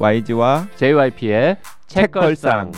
[0.00, 1.56] YG와 JYP의
[1.88, 2.70] 책걸상.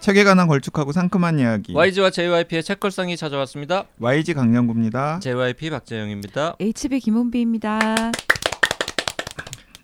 [0.00, 3.84] 책에 관한 걸쭉하고 상큼한 이야기 YG와 JYP의 책걸상이 찾아왔습니다.
[4.00, 5.20] YG 강량구입니다.
[5.20, 6.56] JYP 박재영입니다.
[6.58, 7.94] HB 김은비입니다.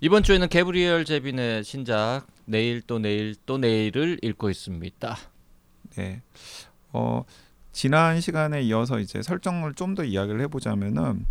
[0.00, 5.16] 이번 주에는 개브리엘 제빈의 신작 내일 또 내일 또 내일을 읽고 있습니다.
[5.96, 6.22] 네.
[6.94, 7.24] 어
[7.74, 11.26] 지난 시간에 이어서 이제 설정을 좀 더 이야기를 해보자면은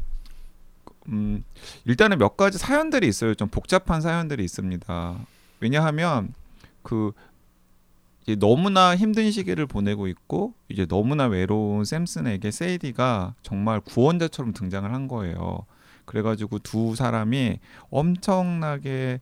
[1.09, 1.43] 음
[1.85, 3.33] 일단은 몇 가지 사연들이 있어요.
[3.35, 5.17] 좀 복잡한 사연들이 있습니다.
[5.59, 6.33] 왜냐하면
[6.81, 7.11] 그
[8.39, 15.65] 너무나 힘든 시기를 보내고 있고 이제 너무나 외로운 샘슨에게 세이디가 정말 구원자처럼 등장을 한 거예요.
[16.05, 19.19] 그래가지고 두 사람이 엄청나게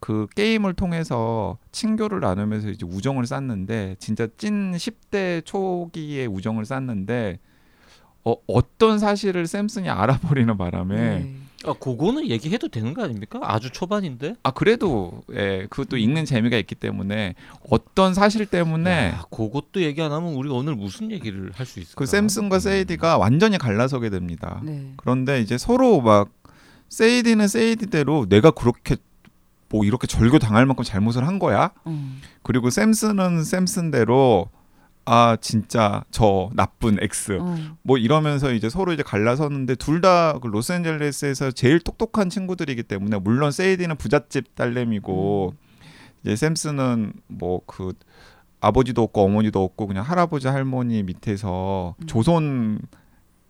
[0.00, 7.38] 그 게임을 통해서 친교를 나누면서 이제 우정을 쌓는데 진짜 찐 10대 초기의 우정을 쌓는데
[8.24, 11.34] 어, 어떤 사실을 샘슨이 알아버리는 바람에 네.
[11.64, 13.40] 아, 그거는 얘기해도 되는 거 아닙니까?
[13.42, 14.36] 아주 초반인데.
[14.44, 17.34] 아 그래도 예 그것도 읽는 재미가 있기 때문에
[17.68, 21.98] 어떤 사실 때문에 야, 그것도 얘기 안 하면 우리가 오늘 무슨 얘기를 할 수 있을까?
[21.98, 24.60] 그 샘슨과 세이디가 완전히 갈라서게 됩니다.
[24.64, 24.92] 네.
[24.98, 26.30] 그런데 이제 서로 막
[26.90, 28.96] 세이디는 세이디대로 내가 그렇게
[29.70, 31.70] 뭐 이렇게 절교 당할 만큼 잘못을 한 거야.
[31.86, 32.20] 음.
[32.42, 34.48] 그리고 샘슨은 샘슨대로
[35.04, 37.56] 아 진짜 저 나쁜 X 어.
[37.82, 43.50] 뭐 이러면서 이제 서로 이제 갈라섰는데 둘 다 그 로스앤젤레스에서 제일 똑똑한 친구들이기 때문에 물론
[43.50, 45.54] 세이디는 부잣집 딸내미고
[46.22, 47.92] 이제 샘슨은 뭐 그
[48.60, 52.06] 아버지도 없고 어머니도 없고 그냥 할아버지 할머니 밑에서 음.
[52.06, 52.80] 조선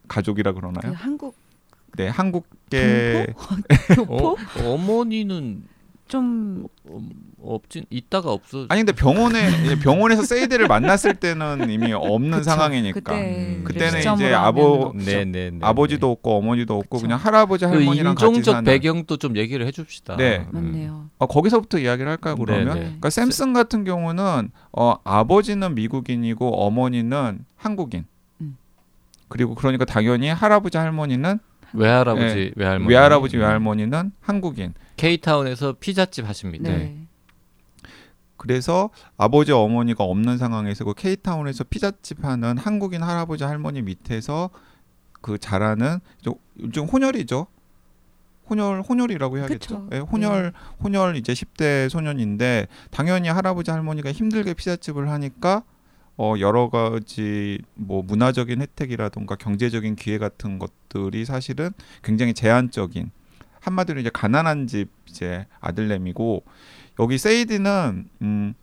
[0.06, 0.92] 가족이라 그 그러나요?
[0.94, 1.34] 한국
[1.96, 3.34] 네 한국계
[3.96, 5.64] 교포 어, 어머니는
[6.08, 7.00] 좀 어,
[7.42, 8.66] 없진 있다가 없어.
[8.68, 12.42] 아니 근데 병원에 이제 병원에서 세이디를 만났을 때는 이미 없는 그쵸.
[12.44, 13.64] 상황이니까 그때 음.
[13.64, 14.92] 그때는 이제 아버-.
[14.96, 15.58] 네네.
[15.60, 17.02] 아버지도 없고 어머니도 없고 그쵸.
[17.02, 20.16] 그냥 할아버지 그 할머니랑 같이 인종적 사는 배경도 좀 얘기를 해줍시다.
[20.16, 20.46] 네.
[20.48, 20.48] 음.
[20.52, 21.10] 맞네요.
[21.18, 22.66] 어, 거기서부터 이야기를 할까요 그러면?
[22.68, 22.80] 네네.
[22.80, 28.06] 그러니까 샘슨 같은 경우는 어, 아버지는 미국인이고 어머니는 한국인.
[28.40, 28.56] 음.
[29.28, 31.38] 그리고 그러니까 당연히 할아버지 할머니는
[31.74, 32.88] 외할아버지 외할머니.
[32.94, 34.72] 외할아버지 외할머니는 한국인.
[34.98, 36.70] K타운에서 피자집 하십니다.
[36.70, 37.06] 네.
[38.36, 44.50] 그래서 아버지 어머니가 없는 상황에서 그 K타운에서 피자집 하는 한국인 할아버지 할머니 밑에서
[45.20, 47.46] 그 자라는 저- 요즘 혼혈이죠.
[48.48, 49.88] 혼혈 혼혈이라고 해야겠죠.
[49.92, 55.64] 예, 혼혈 혼혈 이제 10대 소년인데 당연히 할아버지 할머니가 힘들게 피자집을 하니까
[56.16, 61.70] 어 여러 가지 뭐 문화적인 혜택이라든가 경제적인 기회 같은 것들이 사실은
[62.02, 63.10] 굉장히 제한적인
[63.60, 66.44] 한마디로 이제 가난한 집 이제 아들내미고
[67.00, 68.54] 여기 세이디는 음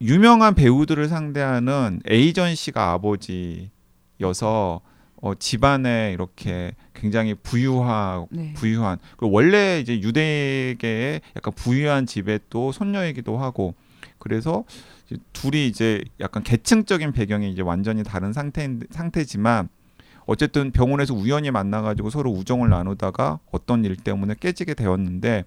[0.00, 4.80] 유명한 배우들을 상대하는 에이전시가 아버지여서
[5.22, 8.52] 어 집안에 이렇게 굉장히 부유하 네.
[8.54, 13.74] 부유한 그리고 원래 이제 유대계의 약간 부유한 집의 또 손녀이기도 하고
[14.18, 14.64] 그래서
[15.06, 19.68] 이제 둘이 이제 약간 계층적인 배경이 이제 완전히 다른 상태 상태지만
[20.26, 25.44] 어쨌든 병원에서 우연히 만나가지고 서로 우정을 나누다가 어떤 일 때문에 깨지게 되었는데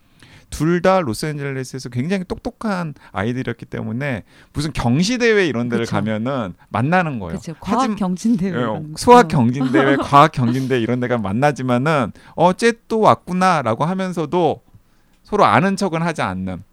[0.49, 4.23] 둘 다 로스앤젤레스에서 굉장히 똑똑한 아이들이었기 때문에
[4.53, 5.95] 무슨 경시 대회 이런 데를 그쵸.
[5.97, 7.31] 가면은 만나는 거예요.
[7.39, 7.53] 그렇죠.
[7.59, 8.51] 과학 하지만- 경진 대회.
[8.51, 8.97] 예, 이런 거.
[8.97, 14.61] 수학 경진 대회, 과학 경진 대회 이런 데가 만나지만은 어쟤 또 왔구나라고 하면서도
[15.23, 16.63] 서로 아는 척은 하지 않는.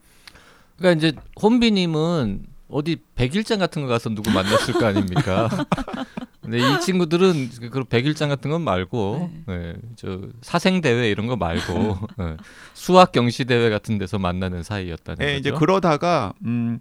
[0.78, 5.48] 그러니까 이제 혼비님은 어디 백일장 같은 거 가서 누구 만났을 거 아닙니까?
[6.44, 11.97] 근데 이 친구들은 그- 백일장 같은 건 말고, 네, 저 사생 대회 이런 거 말고
[12.19, 12.37] 네,
[12.75, 15.38] 수학 경시 대회 같은 데서 만나는 사이였다는 예, 거죠.
[15.38, 16.81] 이제 그러다가 음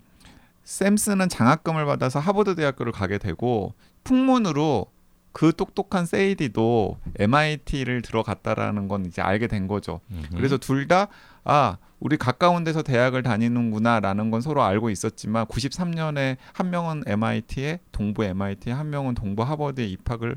[0.65, 4.87] 샘슨은 장학금을 받아서 하버드 대학교를 가게 되고 풍문으로
[5.31, 9.99] 그 똑똑한 세이디도 MIT를 들어갔다라는 건 이제 알게 된 거죠.
[10.11, 10.35] 음흠.
[10.37, 11.07] 그래서 둘 다
[11.43, 18.25] 아, 우리 가까운 데서 대학을 다니는구나라는 건 서로 알고 있었지만 93년에 한 명은 MIT에 동부
[18.25, 20.35] MIT에 한 명은 동부 하버드에 입학을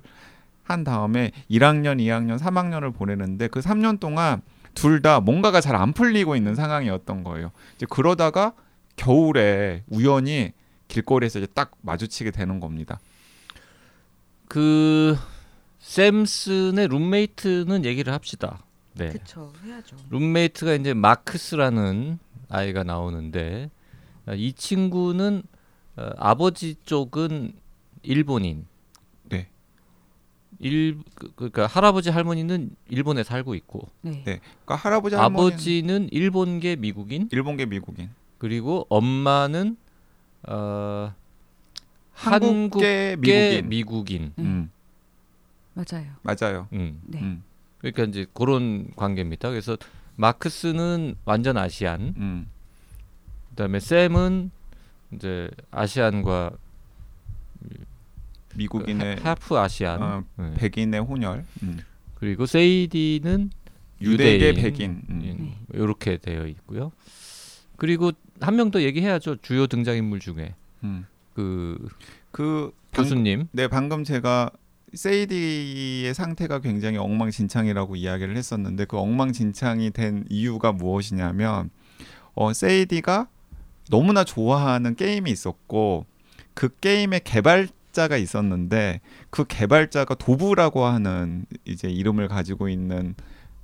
[0.62, 4.42] 한 다음에 1학년, 2학년, 3학년을 보내는데 그 3년 동안
[4.74, 7.50] 둘 다 뭔가가 잘 안 풀리고 있는 상황이었던 거예요.
[7.74, 8.52] 이제 그러다가
[8.94, 10.52] 겨울에 우연히
[10.86, 13.00] 길거리에서 이제 딱 마주치게 되는 겁니다.
[14.46, 15.16] 그
[15.80, 18.60] 샘슨의 룸메이트는 얘기를 합시다.
[18.96, 19.08] 네.
[19.10, 19.52] 그렇죠.
[19.64, 19.96] 해야죠.
[20.10, 23.70] 룸메이트가 이제 마크스라는 아이가 나오는데
[24.26, 25.42] 어, 이 친구는
[25.96, 27.52] 어, 아버지 쪽은
[28.02, 28.66] 일본인.
[29.28, 29.48] 네.
[30.58, 34.22] 일 그- 그러니까 할아버지 할머니는 일본에 살고 있고 네.
[34.24, 34.40] 네.
[34.64, 38.08] 그러니까 할아버지 할머니 아버지는 일본계 미국인 일본계 미국인,
[38.38, 39.76] 그리고 엄마는
[40.48, 41.12] 어
[42.12, 43.68] 한국계 한국계 미국인.
[43.68, 44.32] 미국인.
[44.38, 44.70] 음.
[45.74, 46.12] 맞아요.
[46.22, 46.68] 맞아요.
[46.72, 47.02] 음.
[47.04, 47.38] 네.
[47.88, 49.50] 음, 그러니까 이제 그런 관계입니다.
[49.50, 49.76] 그래서
[50.16, 52.48] 마크스는 완전 아시안, 음,
[53.50, 54.50] 그다음에 샘은
[55.12, 56.52] 이제 아시안과
[58.54, 60.54] 미국인의 하프 아시안, 어, 네.
[60.54, 61.78] 백인의 혼혈, 음.
[62.14, 63.50] 그리고 세이디는
[64.00, 65.02] 유대계 백인.
[65.10, 65.18] 음.
[65.20, 65.78] 네.
[65.78, 66.92] 이렇게 되어 있고요.
[67.76, 69.36] 그리고 한 명 더 얘기해야죠.
[69.42, 70.54] 주요 등장인물 중에
[70.84, 71.06] 음.
[71.34, 73.48] 그그 방, 교수님.
[73.52, 74.50] 네 방금 제가
[74.96, 81.70] 세이디의 상태가 굉장히 엉망진창이라고 이야기를 했었는데 그 엉망진창이 된 이유가 무엇이냐면
[82.34, 83.28] 어, 세이디가
[83.90, 86.06] 너무나 좋아하는 게임이 있었고
[86.54, 89.00] 그 게임의 개발자가 있었는데
[89.30, 93.14] 그 개발자가 도부라고 하는 이제 이름을 가지고 있는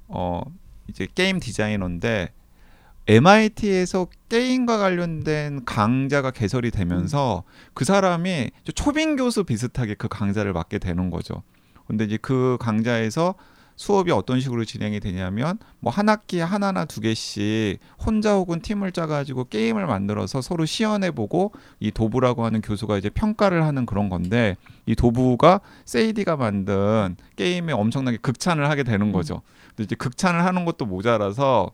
[0.08, 0.42] 어
[0.88, 2.32] 이제 게임 디자이너인데
[3.06, 7.42] MIT에서 게임과 관련된 강좌가 개설이 되면서
[7.74, 11.42] 그 사람이 좀 초빙 교수 비슷하게 그 강좌를 맡게 되는 거죠.
[11.86, 13.34] 근데 이제 그 강좌에서
[13.76, 19.44] 수업이 어떤 식으로 진행이 되냐면 뭐 한 학기에 하나나 두 개씩 혼자 혹은 팀을 짜가지고
[19.46, 24.56] 게임을 만들어서 서로 시연해보고 이 도부라고 하는 교수가 이제 평가를 하는 그런 건데
[24.86, 29.42] 이 도부가 세이디가 만든 게임에 엄청나게 극찬을 하게 되는 거죠.
[29.70, 31.72] 근데 이제 극찬을 하는 것도 모자라서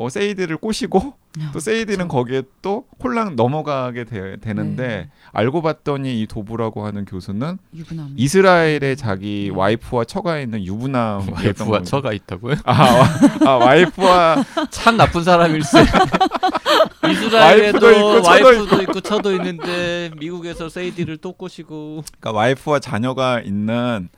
[0.00, 1.14] 어, 세이디를 꼬시고
[1.52, 2.08] 또 세이디는 그쵸.
[2.08, 5.10] 거기에 또 홀랑 넘어가게 되, 되는데 네.
[5.32, 8.14] 알고 봤더니 이 도부라고 하는 교수는 유부남.
[8.16, 9.58] 이스라엘에 자기 네.
[9.58, 11.34] 와이프와 처가 있는 유부남이었던
[11.68, 11.82] 와이프와.
[11.82, 12.54] 처가 있다고요?
[12.64, 13.08] 아, 와,
[13.44, 15.78] 아 와이프와 참 나쁜 사람일세.
[17.10, 23.40] 이스라엘에도 와이프도 있고 처도 와이프도 있고 처도 있는데 미국에서 세이디를 또 꼬시고 그러니까 와이프와 자녀가
[23.40, 24.08] 있는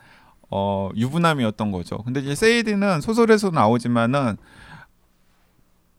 [0.51, 1.97] 어, 유부남이었던 거죠.
[2.03, 4.37] 근데 이제 세이디는 소설에서 나오지만은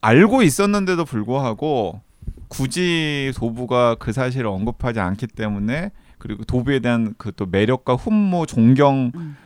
[0.03, 2.01] 알고 있었는데도 불구하고
[2.49, 9.13] 굳이 도부가 그 사실을 언급하지 않기 때문에 그리고 도부에 대한 그 또 매력과 훈모 존경이
[9.15, 9.37] 음.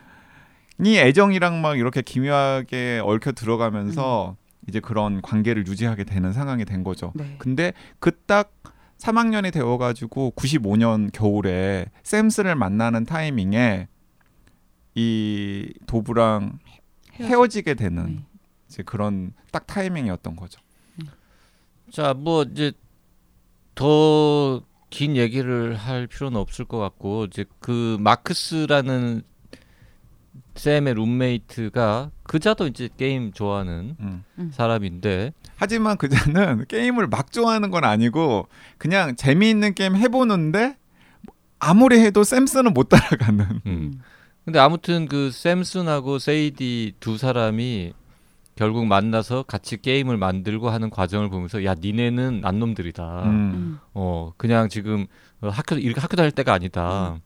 [0.85, 4.35] 애정이랑 막 이렇게 기묘하게 얽혀 들어가면서
[4.67, 7.13] 이제 그런 관계를 유지하게 되는 상황이 된 거죠.
[7.15, 7.35] 네.
[7.37, 8.51] 근데 그 딱
[8.97, 13.87] 3학년이 되어가지고 95년 겨울에 샘스를 만나는 타이밍에
[14.95, 16.59] 이 도부랑
[17.13, 18.25] 헤어지게 되는 네.
[18.67, 20.59] 이제 그런 딱 타이밍이었던 거죠.
[21.91, 22.71] 자 뭐 이제
[23.75, 29.21] 더 긴 얘기를 할 필요는 없을 것 같고 이제 그 마크스라는
[30.55, 34.23] 샘의 룸메이트가 그자도 이제 게임 좋아하는 음.
[34.53, 38.47] 사람인데 하지만 그자는 게임을 막 좋아하는 건 아니고
[38.77, 40.77] 그냥 재미있는 게임 해보는데
[41.59, 43.45] 아무리 해도 샘스는 못 따라가는.
[43.45, 43.61] 음.
[43.65, 44.01] 음.
[44.45, 47.93] 근데 아무튼 그 샘슨하고 세이디 두 사람이
[48.57, 53.23] 결국 만나서 같이 게임을 만들고 하는 과정을 보면서 야 니네는 난놈들이다.
[53.25, 53.29] 음.
[53.29, 53.79] 음.
[53.93, 55.05] 어 그냥 지금
[55.41, 57.19] 어, 학교 이렇게 학교 다닐 때가 아니다.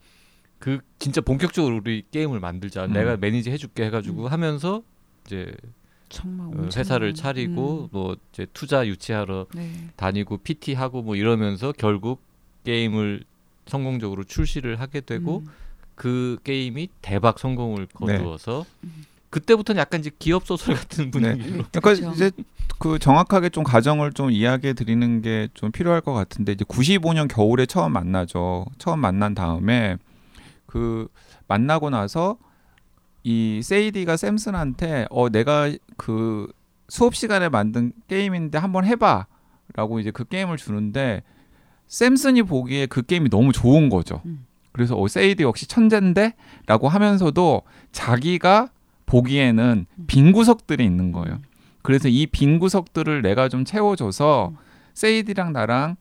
[0.59, 2.85] 그 진짜 본격적으로 우리 게임을 만들자.
[2.85, 2.93] 음.
[2.93, 4.83] 내가 매니지 해줄게 해가지고 하면서
[5.25, 5.53] 이제
[6.23, 7.87] 어, 회사를 차리고 음.
[7.91, 9.71] 뭐 이제 투자 유치하러 네.
[9.95, 12.21] 다니고 PT 하고 뭐 이러면서 결국
[12.65, 13.23] 게임을
[13.67, 15.47] 성공적으로 출시를 하게 되고 음.
[15.95, 18.17] 그 게임이 대박 성공을 네.
[18.17, 19.05] 거두어서 음.
[19.31, 22.11] 그때부터는 약간 이제 기업 소설 같은 분위기로 그러니까 그렇죠.
[22.11, 22.31] 이제
[22.77, 27.65] 그 정확하게 좀 가정을 좀 이야기해 드리는 게 좀 필요할 것 같은데 이제 95년 겨울에
[27.65, 28.65] 처음 만나죠.
[28.77, 29.97] 처음 만난 다음에
[30.65, 31.07] 그
[31.47, 32.37] 만나고 나서
[33.23, 36.51] 이 세이디가 샘슨한테 어 내가 그
[36.89, 41.23] 수업 시간에 만든 게임인데 한번 해봐라고 이제 그 게임을 주는데
[41.87, 44.21] 샘슨이 보기에 그 게임이 너무 좋은 거죠.
[44.25, 44.45] 음.
[44.71, 47.61] 그래서 어 세이디 역시 천재인데라고 하면서도
[47.91, 48.69] 자기가
[49.11, 51.39] 보기에는 빈 구석들이 있는 거예요.
[51.81, 54.57] 그래서 이 빈 구석들을 내가 좀 채워줘서 음.
[54.93, 55.97] 세이디랑 나랑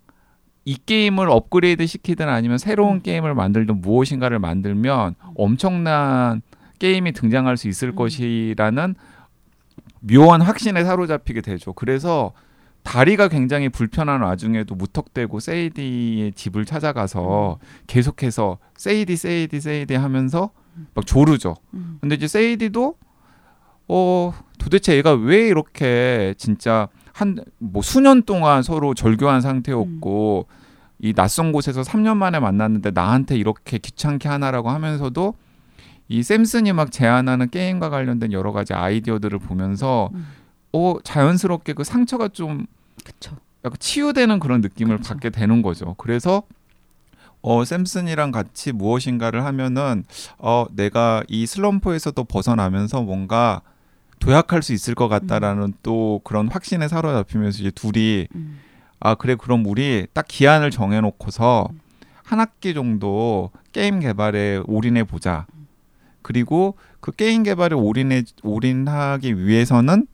[0.65, 3.03] 이 게임을 업그레이드 시키든 아니면 새로운 음.
[3.03, 6.43] 게임을 만들든 무엇인가를 만들면 엄청난
[6.79, 7.97] 게임이 등장할 수 있을 음.
[7.97, 8.95] 것이라는
[10.01, 11.73] 묘한 확신에 사로잡히게 되죠.
[11.73, 12.33] 그래서
[12.85, 20.51] 다리가 굉장히 불편한 와중에도 무턱대고 세이디의 집을 찾아가서 계속해서 세이디 세이디 세이디 하면서
[20.95, 21.57] 막 조르죠.
[21.75, 21.99] 음.
[22.01, 22.95] 근데 이제 세이디도
[23.89, 30.47] 어 도대체 얘가 왜 이렇게 진짜 한 뭐 수년 동안 서로 절교한 상태였고
[31.01, 35.35] 이 낯선 곳에서 3년 만에 만났는데 나한테 이렇게 귀찮게 하나라고 하면서도
[36.09, 40.27] 이 샘슨이 막 제안하는 게임과 관련된 여러 가지 아이디어들을 보면서 음.
[40.73, 42.67] 어 자연스럽게 그 상처가 좀
[43.05, 43.37] 그쵸.
[43.65, 45.15] 약간 치유되는 그런 느낌을 그렇죠.
[45.15, 45.95] 받게 되는 거죠.
[45.99, 46.43] 그래서
[47.43, 50.05] 어 샘슨이랑 같이 무엇인가를 하면은
[50.39, 53.63] 어 내가 이 슬럼프에서도 벗어나면서 뭔가
[54.19, 58.59] 도약할 수 있을 것 같다라는 또 그런 확신에 사로잡히면서 이제 둘이 음.
[59.01, 61.69] 아 그래 그럼 우리 딱 기한을 정해놓고서
[62.23, 65.47] 한 학기 정도 게임 개발에 올인해 보자.
[66.23, 70.07] 그리고 그 게임 개발에 올인해 올인하기 위해서는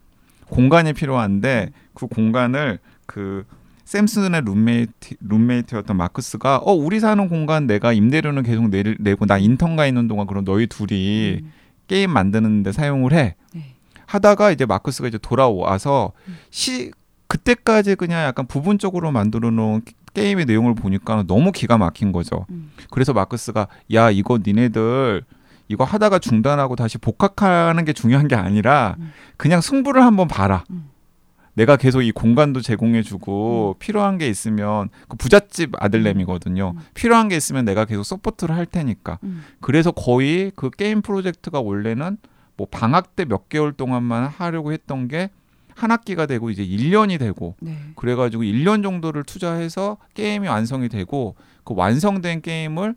[0.48, 3.44] 공간이 필요한데 그 공간을 그
[3.86, 9.76] 샘슨의 룸메이트 룸메이트였던 마크스가 어 우리 사는 공간 내가 임대료는 계속 내, 내고 나 인턴
[9.76, 11.52] 가 있는 동안 그럼 너희 둘이 음.
[11.86, 13.74] 게임 만드는데 사용을 해 네.
[14.06, 16.36] 하다가 이제 마크스가 이제 돌아와서 음.
[16.50, 16.90] 시
[17.28, 19.82] 그때까지 그냥 약간 부분적으로 만들어 놓은
[20.14, 22.44] 게임의 내용을 보니까 너무 기가 막힌 거죠.
[22.50, 22.72] 음.
[22.90, 25.22] 그래서 마크스가 야 이거 니네들
[25.68, 29.12] 이거 하다가 중단하고 다시 복학하는 게 중요한 게 아니라 음.
[29.36, 30.64] 그냥 승부를 한번 봐라.
[30.70, 30.90] 음.
[31.56, 36.74] 내가 계속 이 공간도 제공해주고 필요한 게 있으면 그 부잣집 아들내미거든요.
[36.76, 36.80] 음.
[36.94, 39.18] 필요한 게 있으면 내가 계속 서포트를 할 테니까.
[39.24, 39.42] 음.
[39.60, 42.18] 그래서 거의 그 게임 프로젝트가 원래는
[42.56, 45.30] 뭐 방학 때 몇 개월 동안만 하려고 했던 게
[45.76, 47.76] 한 학기가 되고 이제 1년이 되고 네.
[47.96, 52.96] 그래가지고 1년 정도를 투자해서 게임이 완성이 되고 그 완성된 게임을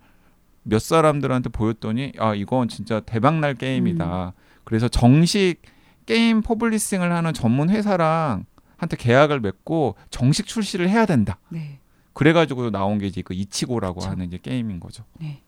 [0.63, 4.33] 몇 사람들한테 보였더니 아 이건 진짜 대박날 게임이다.
[4.63, 5.57] 그래서 정식
[6.05, 8.45] 게임 퍼블리싱을 하는 전문 회사랑
[8.79, 11.37] 한테 계약을 맺고 정식 출시를 해야 된다.
[11.49, 11.79] 네.
[12.13, 14.09] 그래가지고 나온 게 이제 그 이치고라고 그쵸.
[14.09, 15.03] 하는 이제 게임인 거죠.
[15.19, 15.41] 네.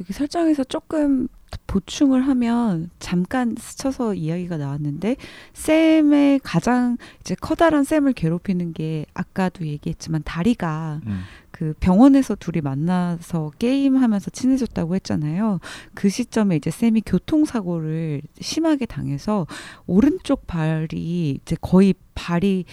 [0.00, 1.28] 여기 설정에서 조금
[1.66, 5.16] 보충을 하면 잠깐 스쳐서 이야기가 나왔는데
[5.54, 11.20] 샘의 가장 이제 커다란 샘을 괴롭히는 게 아까도 얘기했지만 다리가 음.
[11.50, 15.60] 그 병원에서 둘이 만나서 게임하면서 친해졌다고 했잖아요.
[15.94, 19.46] 그 시점에 이제 샘이 교통사고를 심하게 당해서
[19.86, 22.64] 오른쪽 발이 이제 거의 발이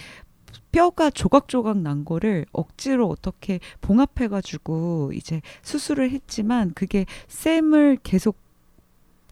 [0.72, 8.39] 뼈가 조각조각 난 거를 억지로 어떻게 봉합해가지고 이제 수술을 했지만 그게 샘을 계속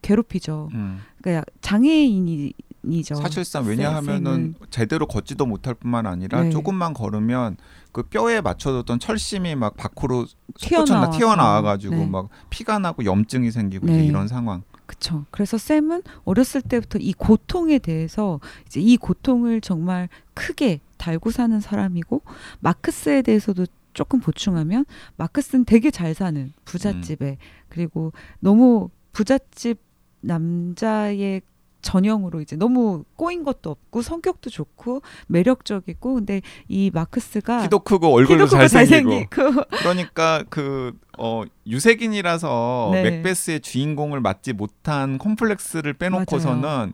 [0.08, 0.70] 괴롭히죠.
[0.72, 1.00] 음.
[1.20, 3.14] 그러니까 장애인이죠.
[3.16, 6.50] 사실상 세- 왜냐하면은 제대로 걷지도 못할 뿐만 아니라 네.
[6.50, 7.56] 조금만 걸으면
[7.92, 10.26] 그 뼈에 맞춰뒀던 철심이 막 밖으로.
[10.56, 12.06] 솟구쳤나 튀어나와 가지고 네.
[12.06, 14.06] 막 피가 나고 염증이 생기고 네.
[14.06, 14.62] 이런 상황.
[14.86, 15.26] 그쵸.
[15.30, 22.22] 그래서 샘은 어렸을 때부터 이 고통에 대해서 이제 이 고통을 정말 크게 달고 사는 사람이고
[22.60, 24.86] 마크스에 대해서도 조금 보충하면
[25.16, 27.36] 마크스는 되게 잘 사는 부잣집에
[27.68, 29.78] 그리고 너무 부잣집
[30.20, 31.42] 남자의
[31.80, 38.46] 전형으로 이제 너무 꼬인 것도 없고 성격도 좋고 매력적이고 근데 이 마크스가 키도 크고 얼굴도
[38.46, 39.10] 키도 크고 잘생기고.
[39.10, 43.02] 잘생기고 그러니까 그 어, 유색인이라서 네.
[43.02, 46.92] 맥베스의 주인공을 맡지 못한 컴플렉스를 빼놓고서는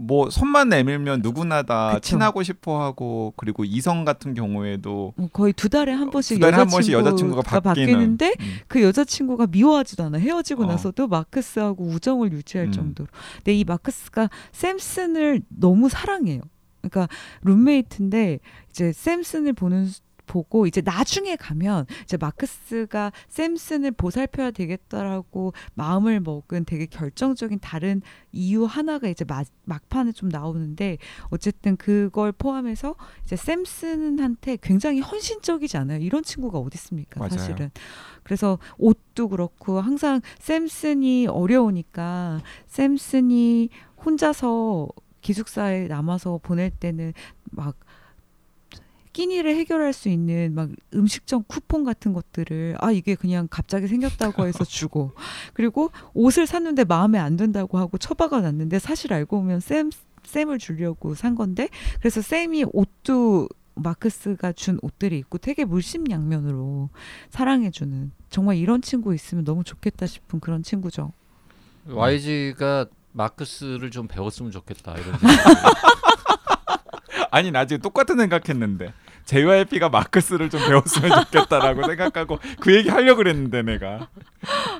[0.00, 2.00] 뭐 손만 내밀면 누구나 다 그쵸.
[2.10, 6.68] 친하고 싶어하고 그리고 이성 같은 경우에도 뭐 거의 두 달에 한 번씩 두 달에 한
[6.68, 7.86] 번씩 여자친구가 여자친구가 바뀌는.
[7.92, 8.56] 바뀌는데 음.
[8.68, 10.66] 그 여자친구가 미워하지도 않아 헤어지고 어.
[10.66, 12.72] 나서도 마크스하고 우정을 유지할 음.
[12.72, 16.42] 정도로 근데 이 마크스가 샘슨을 너무 사랑해요
[16.80, 17.08] 그러니까
[17.42, 18.38] 룸메이트인데
[18.70, 26.64] 이제 샘슨을 보는 수- 보고 이제 나중에 가면 이제 마크스가 샘슨을 보살펴야 되겠다라고 마음을 먹은
[26.64, 30.98] 되게 결정적인 다른 이유 하나가 이제 마, 막판에 좀 나오는데
[31.30, 32.94] 어쨌든 그걸 포함해서
[33.24, 35.98] 이제 샘슨한테 굉장히 헌신적이지 않아요.
[35.98, 37.18] 이런 친구가 어디 있습니까?
[37.18, 37.30] 맞아요.
[37.30, 37.70] 사실은.
[38.22, 43.70] 그래서 옷도 그렇고 항상 샘슨이 어려우니까 샘슨이
[44.04, 44.88] 혼자서
[45.20, 47.12] 기숙사에 남아서 보낼 때는
[47.50, 47.76] 막
[49.18, 54.62] 끼니를 해결할 수 있는 막 음식점 쿠폰 같은 것들을 아 이게 그냥 갑자기 생겼다고 해서
[54.64, 55.10] 주고
[55.54, 59.90] 그리고 옷을 샀는데 마음에 안 든다고 하고 처박아 놨는데 사실 알고 보면 샘
[60.22, 66.90] 샘을 주려고 산 건데 그래서 샘이 옷도 마크스가 준 옷들이 있고 되게 물심양면으로
[67.30, 71.12] 사랑해주는 정말 이런 친구 있으면 너무 좋겠다 싶은 그런 친구죠.
[71.86, 75.38] YG가 마크스를 좀 배웠으면 좋겠다 이런 생각.
[77.30, 78.92] 아니 나 지금 똑같은 생각했는데
[79.28, 84.08] JYP가 마크스를 좀 배웠으면 좋겠다라고 생각하고 그 얘기 하려고 그랬는데 내가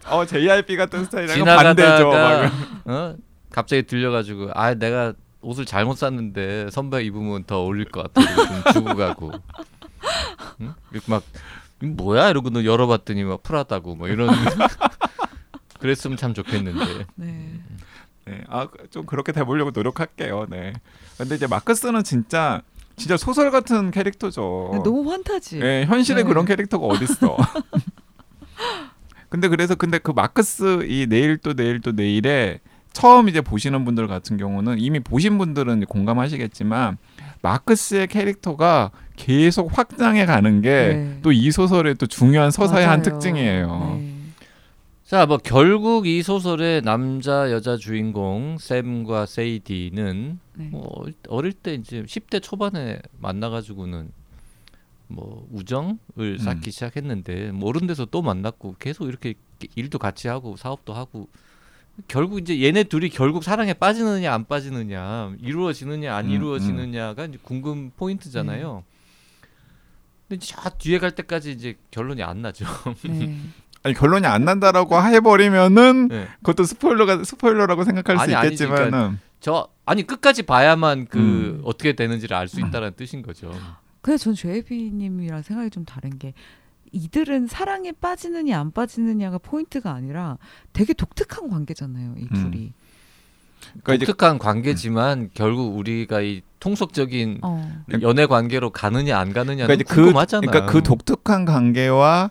[0.06, 2.08] 어 JYP 같은 스타일이랑 반대죠.
[2.08, 2.52] 막.
[2.86, 3.14] 어?
[3.50, 5.12] 갑자기 들려가지고 아 내가
[5.42, 8.22] 옷을 잘못 샀는데 선배 입으면 더 어울릴 것 같아
[8.62, 9.32] 좀 주고 가고
[10.62, 10.72] 응?
[10.92, 11.22] 이렇게 막
[11.80, 14.30] 뭐야 이러고 너 열어봤더니 막 프라다고 뭐 이런
[15.78, 17.60] 그랬으면 참 좋겠는데 네.
[18.24, 20.46] 네, 아 좀 그렇게 돼 보려고 노력할게요.
[20.48, 20.72] 네.
[21.18, 22.62] 근데 이제 마크스는 진짜
[22.98, 24.82] 진짜 소설 같은 캐릭터죠.
[24.84, 25.60] 너무 환타지.
[25.60, 26.28] 네, 현실에 네.
[26.28, 27.36] 그런 캐릭터가 어딨어.
[29.28, 32.60] 근데 그래서 근데 그 마크스 이 내일 또 내일 또 내일에
[32.92, 36.96] 처음 이제 보시는 분들 같은 경우는 이미 보신 분들은 공감하시겠지만
[37.42, 41.36] 마크스의 캐릭터가 계속 확장해 가는 게또 네.
[41.36, 43.02] 이 소설의 또 중요한 서사의 한 맞아요.
[43.02, 43.98] 특징이에요.
[44.00, 44.17] 네.
[45.08, 50.68] 자, 뭐 결국 이 소설의 남자 여자 주인공 샘과 세이디는 네.
[50.68, 54.12] 뭐 어릴 때 이제 10대 초반에 만나 가지고는
[55.06, 56.70] 뭐 우정을 쌓기 음.
[56.70, 59.32] 시작했는데 모른 데서 또 만났고 계속 이렇게
[59.76, 61.30] 일도 같이 하고 사업도 하고
[62.06, 67.92] 결국 이제 얘네 둘이 결국 사랑에 빠지느냐 안 빠지느냐 이루어지느냐 안 음, 이루어지느냐가 이제 궁금
[67.96, 68.84] 포인트잖아요.
[70.28, 72.66] 근데 저 뒤에 갈 때까지 이제 결론이 안 나죠.
[73.08, 73.38] 네.
[73.88, 76.28] 아니 결론이 안 난다라고 해버리면은 네.
[76.42, 81.60] 그것도 스포일러가 스포일러라고 생각할 아니, 수 있겠지만은 저 아니 끝까지 봐야만 그 음.
[81.64, 83.50] 어떻게 되는지를 알 수 있다는 뜻인 거죠.
[84.02, 86.34] 근데 전 제이비님이랑 생각이 좀 다른 게
[86.92, 90.38] 이들은 사랑에 빠지느냐 안 빠지느냐가 포인트가 아니라
[90.72, 92.14] 되게 독특한 관계잖아요.
[92.18, 92.28] 이 음.
[92.34, 92.72] 둘이.
[93.82, 97.84] 그러니까 이제 독특한 관계지만 결국 우리가 이 통속적인 어.
[98.02, 100.50] 연애 관계로 가느냐 안 가느냐는 그러니까 이제 그 궁금하잖아요.
[100.50, 102.30] 그러니까 그 독특한 관계와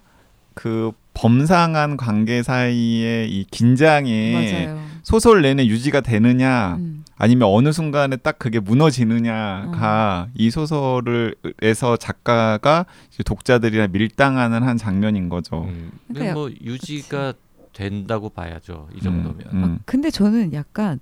[0.58, 4.82] 그 범상한 관계 사이의 이 긴장이 맞아요.
[5.04, 7.06] 소설 내내 유지가 되느냐 음.
[7.16, 12.88] 아니면 어느 순간에 딱 그게 무너지느냐가 이 소설을에서 작가가
[13.24, 15.66] 독자들이랑 밀당하는 한 장면인 거죠.
[15.66, 17.34] 음, 그러니까 뭐 유지가
[17.74, 18.90] 된다고 봐야죠.
[18.96, 19.48] 이 정도면.
[19.54, 19.64] 음, 음.
[19.64, 21.00] 아, 근데 저는 약간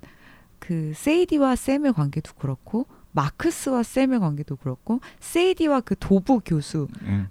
[0.58, 7.28] 그 세이디와 샘의 관계도 그렇고 마크스와 샘의 관계도 그렇고 세이디와 그 도부 교수 음.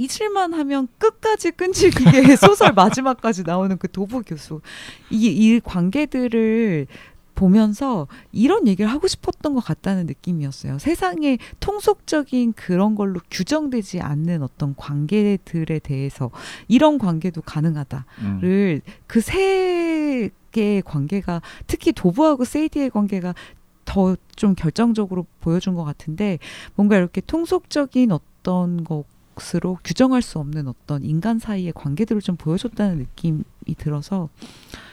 [0.00, 4.60] 잊을만 하면 끝까지 끈질기게 소설 마지막까지 나오는 그 도부 교수
[5.10, 6.86] 이, 이 관계들을
[7.34, 10.78] 보면서 이런 얘기를 하고 싶었던 것 같다는 느낌이었어요.
[10.78, 16.30] 세상에 통속적인 그런 걸로 규정되지 않는 어떤 관계들에 대해서
[16.68, 18.04] 이런 관계도 가능하다.
[18.18, 18.38] 음.
[18.42, 23.34] 를그세 개의 관계가 특히 도부하고 세이디의 관계가
[23.86, 26.38] 더 좀 결정적으로 보여준 것 같은데
[26.74, 28.84] 뭔가 이렇게 통속적인 어떤
[29.40, 33.42] 것으로 규정할 수 없는 어떤 인간 사이의 관계들을 좀 보여줬다는 느낌이
[33.78, 34.28] 들어서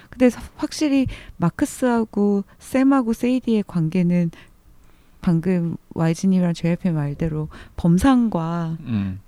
[0.09, 4.31] 근데 사- 확실히 마크스하고 샘하고 세이디의 관계는
[5.21, 9.19] 방금 YG님이랑 JF의 말대로 범상과 음.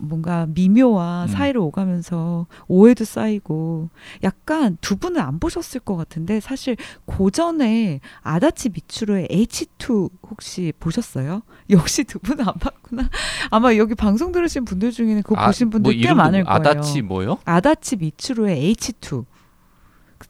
[0.00, 1.28] 뭔가 미묘와 음.
[1.28, 3.90] 사이를 오가면서 오해도 쌓이고
[4.22, 11.42] 약간 두 분은 안 보셨을 것 같은데 사실 고전에 아다치 미츠루의 H2 혹시 보셨어요?
[11.70, 13.08] 역시 두 분은 안 봤구나.
[13.50, 16.70] 아마 여기 방송 들으신 분들 중에는 그거 보신 분들 꽤 이름도 많을 뭐 거예요.
[16.70, 17.38] 아다치 뭐요?
[17.44, 19.24] 아다치 미츠루의 H2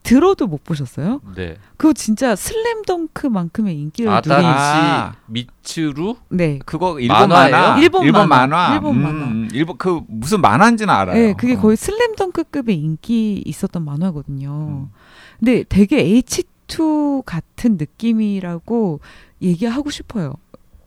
[0.02, 1.20] 들어도 못 보셨어요?
[1.36, 1.56] 네.
[1.76, 5.14] 그거 진짜 슬램덩크만큼의 인기를 아다치 누린 아.
[5.26, 6.58] 미츠루 네.
[6.64, 7.50] 그거 일본 만화예요?
[7.56, 8.74] 만화, 일본 만화.
[8.74, 9.24] 일본 음, 만화.
[9.26, 11.14] 음, 일본 그 무슨 만화인지는 알아요.
[11.14, 11.60] 네, 그게 어.
[11.60, 14.50] 거의 슬램덩크급의 인기 있었던 만화거든요.
[14.50, 14.90] 음.
[15.38, 19.00] 근데 되게 H2 같은 느낌이라고
[19.42, 20.34] 얘기하고 싶어요.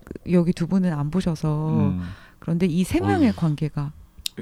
[0.06, 2.02] 그- 여기 두 분은 안 보셔서 음.
[2.40, 3.32] 그런데 이 세 명의.
[3.34, 3.92] 관계가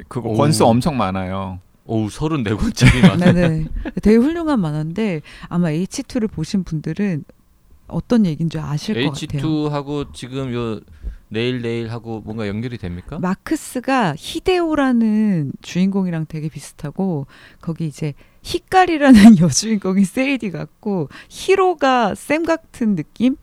[0.08, 0.34] 그거 오.
[0.38, 1.60] 권수 엄청 많아요.
[1.86, 3.68] 오우 서른 네 권짜리 만 네네
[4.02, 7.24] 되게 훌륭한 만화인데 아마 H2를 보신 분들은
[7.88, 9.42] 어떤 얘기인 줄 아실 것 같아요.
[9.42, 10.80] H2하고 지금 요
[11.28, 13.18] 내일 내일 하고 뭔가 연결이 됩니까?
[13.20, 17.26] 마크스가 히데오라는 주인공이랑 되게 비슷하고
[17.62, 18.14] 거기 이제
[18.44, 23.38] 히카리라는 여주인공이 세이디 같고 히로가 쌤 같은 느낌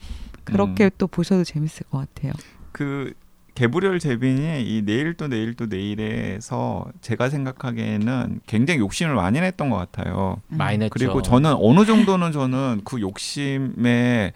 [0.44, 0.90] 그렇게 음.
[0.98, 2.32] 또 보셔도 재밌을 것 같아요.
[2.72, 3.14] 그
[3.58, 9.76] 개브리엘 제빈이 이 내일 또 내일 또 내일에서 제가 생각하기에는 굉장히 욕심을 많이 냈던 것
[9.76, 10.40] 같아요.
[10.50, 10.58] 음.
[10.58, 10.90] 많이 냈죠.
[10.92, 14.32] 그리고 저는 어느 정도는 저는 그 욕심에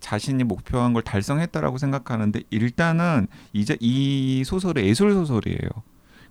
[0.00, 5.68] 자신이 목표한 걸 달성했다라고 생각하는데 일단은 이제 이 소설은 예술 소설이에요.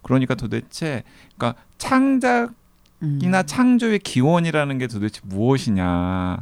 [0.02, 1.04] 그러니까 도대체
[1.38, 2.52] 그러니까 창작이나
[3.04, 3.44] 음.
[3.46, 6.40] 창조의 기원이라는 게 도대체 무엇이냐에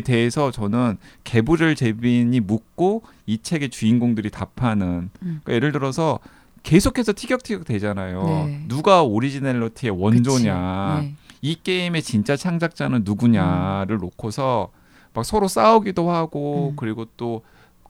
[0.00, 5.40] 대해서 저는 개브리엘 제빈이 묻고 이 책의 주인공들이 답하는 음.
[5.44, 6.18] 그러니까 예를 들어서
[6.62, 8.24] 계속해서 티격태격 되잖아요.
[8.24, 8.64] 네.
[8.68, 11.00] 누가 오리지널리티의 원조냐.
[11.02, 11.14] 네.
[11.42, 14.70] 이 게임의 진짜 창작자는 누구냐를 놓고서
[15.12, 16.76] 막 서로 싸우기도 하고 음.
[16.76, 17.42] 그리고 또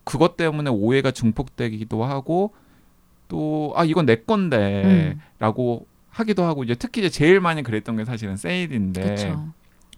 [0.04, 2.52] 그것 때문에 오해가 증폭되기도 하고
[3.28, 4.24] 또 아 이건 내 음.
[4.26, 9.48] 건데라고 하기도 하고 이제 특히 이제 제일 많이 그랬던 게 사실은 세이디인데 그렇죠.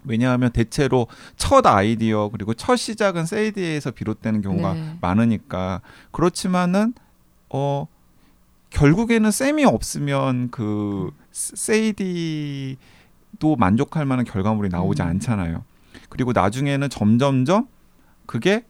[0.05, 4.97] 왜냐하면 대체로 첫 아이디어 그리고 첫 시작은 세이디에서 비롯되는 경우가 네.
[5.01, 6.95] 많으니까 그렇지만은
[7.51, 7.87] 어
[8.71, 12.77] 결국에는 쌤이 없으면 그 세이디도
[13.59, 15.09] 만족할 만한 결과물이 나오지 음.
[15.09, 15.64] 않잖아요.
[16.09, 17.69] 그리고 나중에는 점점점
[18.27, 18.64] 그게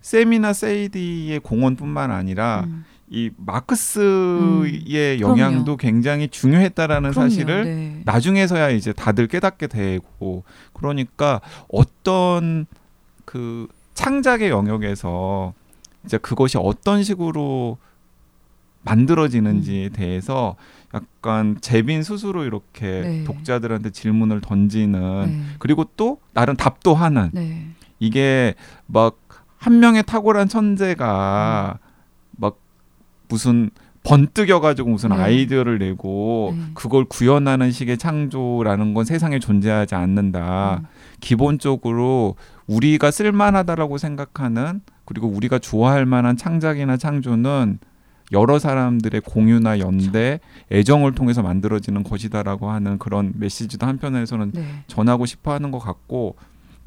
[0.00, 2.84] 쌤이나 세이디의 공헌뿐만 아니라 음.
[3.10, 5.20] 이 마크스의 음.
[5.20, 7.28] 영향도 굉장히 중요했다라는 그럼요.
[7.28, 8.02] 사실을 네.
[8.04, 12.66] 나중에서야 이제 다들 깨닫게 되고 그러니까 어떤
[13.24, 15.54] 그 창작의 영역에서
[16.04, 17.78] 이제 그것이 어떤 식으로
[18.82, 20.56] 만들어지는지에 대해서
[20.94, 23.24] 약간 재빈 스스로 이렇게 네.
[23.24, 25.42] 독자들한테 질문을 던지는 네.
[25.58, 27.66] 그리고 또 나름 답도 하는 네.
[27.98, 28.54] 이게
[28.86, 31.78] 막 한 명의 탁월한 천재가 막
[33.28, 33.70] 무슨
[34.04, 35.16] 번뜩여가지고 무슨 네.
[35.16, 36.64] 아이디어를 내고 네.
[36.74, 40.80] 그걸 구현하는 식의 창조라는 건 세상에 존재하지 않는다.
[40.80, 40.86] 음.
[41.20, 42.36] 기본적으로
[42.66, 47.78] 우리가 쓸만하다라고 생각하는 그리고 우리가 좋아할 만한 창작이나 창조는
[48.32, 50.38] 여러 사람들의 공유나 연대,
[50.70, 54.84] 애정을 통해서 만들어지는 것이다라고 하는 그런 메시지도 한편에서는 네.
[54.86, 56.36] 전하고 싶어 하는 것 같고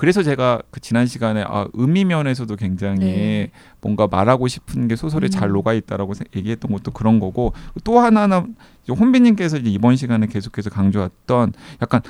[0.01, 3.51] 그래서 제가 그 지난 시간에 아, 의미 면에서도 굉장히 네.
[3.81, 5.53] 뭔가 말하고 싶은 게 소설에 잘 음.
[5.53, 8.55] 녹아 있다라고 세- 얘기했던 것도 그런 거고 또 하나는
[8.89, 12.01] 혼비님께서 이제 이번 시간에 계속해서 강조했던 약간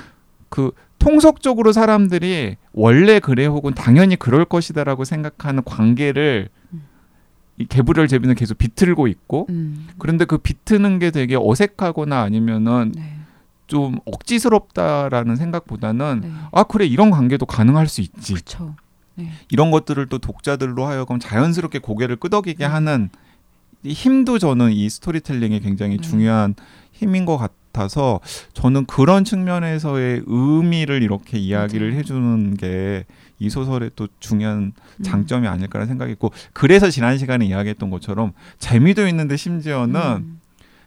[0.48, 6.84] 그 통속적으로 사람들이 원래 그래 혹은 당연히 그럴 것이다라고 생각하는 관계를 음.
[7.58, 9.88] 이 개불열 제비는 계속 비틀고 있고 음.
[9.98, 13.18] 그런데 그 비트는 게 되게 어색하거나 아니면은 네.
[13.72, 16.30] 좀 억지스럽다라는 생각보다는 네.
[16.52, 18.34] 아 그래 이런 관계도 가능할 수 있지.
[19.14, 19.30] 네.
[19.48, 22.64] 이런 것들을 또 독자들로 하여금 자연스럽게 고개를 끄덕이게 네.
[22.66, 23.08] 하는
[23.82, 26.02] 이 힘도 저는 이 스토리텔링에 굉장히 네.
[26.02, 26.54] 중요한
[26.92, 28.20] 힘인 것 같아서
[28.52, 31.94] 저는 그런 측면에서의 의미를 이렇게 이야기를.
[31.94, 33.06] 해주는 게
[33.42, 35.02] 이 소설의 또 중요한 음.
[35.02, 40.40] 장점이 아닐까라는 생각이 있고 그래서 지난 시간에 이야기했던 것처럼 재미도 있는데 심지어는 음.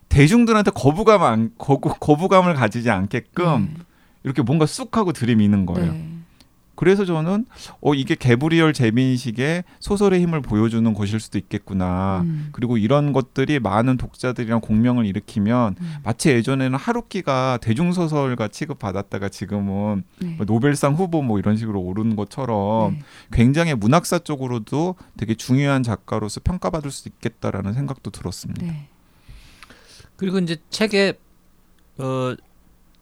[0.09, 3.83] 대중들한테 거부감 안, 거부, 거부감을 가지지 않게끔 네.
[4.23, 5.91] 이렇게 뭔가 쑥 하고 들이미는 거예요.
[5.91, 6.15] 네.
[6.75, 7.45] 그래서 저는
[7.81, 12.21] 어 이게 개브리얼 제빈식의 소설의 힘을 보여주는 것일 수도 있겠구나.
[12.25, 12.49] 음.
[12.51, 15.93] 그리고 이런 것들이 많은 독자들이랑 공명을 일으키면 음.
[16.03, 20.35] 마치 예전에는 하루키가 대중소설가 취급받았다가 지금은 네.
[20.35, 22.99] 뭐 노벨상 후보 뭐 이런 식으로 오르는 것처럼 네.
[23.31, 28.65] 굉장히 문학사 쪽으로도 되게 중요한 작가로서 평가받을 수 있겠다라는 생각도 들었습니다.
[28.65, 28.89] 네.
[30.17, 31.13] 그리고 이제 책에
[31.97, 32.35] 어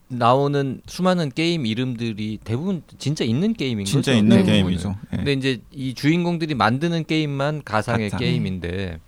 [0.10, 4.20] 나오는 수많은 게임 이름들이 대부분 진짜 있는 게임인 진짜 거죠.
[4.24, 4.44] 있는 네.
[4.44, 4.96] 게임이죠.
[5.14, 5.18] 예.
[5.18, 8.20] 근데 이제 이 주인공들이 만드는 게임만 가상의 가상.
[8.20, 9.00] 게임인데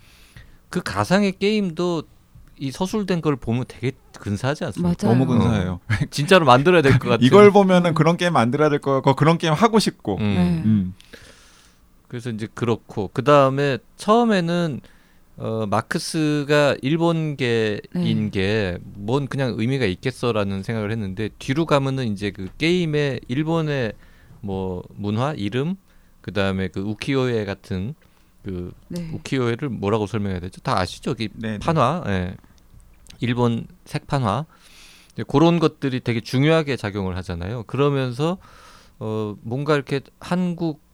[0.69, 2.03] 그 가상의 게임도
[2.57, 4.95] 이 서술된 걸 보면 되게 근사하지 않습니까?
[5.07, 5.17] 맞아요.
[5.19, 5.79] 너무 근사해요.
[6.09, 7.25] 진짜로 만들어야 될 것 같은.
[7.25, 10.15] 이걸 보면은 그런 게임 만들어야 될 것 같고 그런 게임 하고 싶고.
[10.17, 10.19] 음.
[10.23, 10.61] 네.
[10.65, 10.93] 음.
[12.07, 14.79] 그래서 이제 그렇고 그 다음에 처음에는
[15.37, 18.79] 어 마크스가 일본계인 네.
[18.79, 23.93] 게뭔 그냥 의미가 있겠어라는 생각을 했는데 뒤로 가면은 이제 그 게임의 일본의
[24.41, 25.75] 뭐 문화 이름
[26.21, 27.95] 그 다음에 그 우키요에 같은
[28.43, 29.09] 그 네.
[29.11, 30.61] 우키요에를 뭐라고 설명해야 되죠?
[30.61, 31.15] 다 아시죠?
[31.19, 31.59] 이 네, 네.
[31.59, 32.35] 판화, 예.
[33.19, 34.45] 일본 색판화
[35.27, 37.63] 그런 것들이 되게 중요하게 작용을 하잖아요.
[37.63, 38.37] 그러면서
[38.99, 40.84] 어 뭔가 이렇게 한국, 어,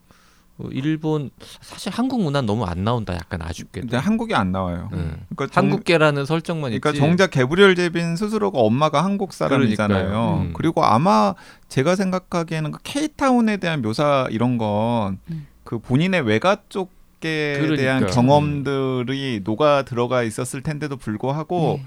[0.71, 1.29] 일본
[1.61, 3.13] 사실 한국 문화 는 너무 안 나온다.
[3.15, 3.87] 약간 아쉽게도.
[3.87, 4.89] 근데 한국이 안 나와요.
[4.93, 4.97] 예.
[4.97, 6.99] 그러니까 정- 한국계라는 설정만 그러니까 있지.
[6.99, 10.43] 정작 개브리엘 제빈 스스로가 엄마가 한국 사람이잖아요.
[10.47, 10.53] 음.
[10.53, 11.33] 그리고 아마
[11.69, 15.79] 제가 생각하기에는 그 케이타운에 대한 묘사 이런 건그 음.
[15.83, 17.75] 본인의 외가 쪽에 그러니까.
[17.77, 21.85] 대한 경험들이 녹아 들어가 있었을 텐데도 불구하고 네.